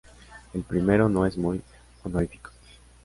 El 0.55 0.63
primero 0.63 1.07
no 1.09 1.27
es 1.27 1.37
muy 1.37 1.61
honorífico. 2.03 2.49